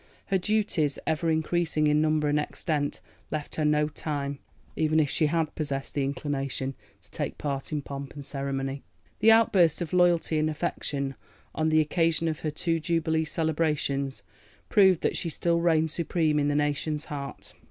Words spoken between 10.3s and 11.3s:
and affection